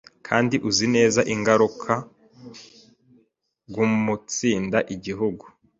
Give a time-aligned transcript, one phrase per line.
[0.27, 1.93] kandi uzi neza ingaruka
[3.73, 5.45] guumunsinda Igihugu: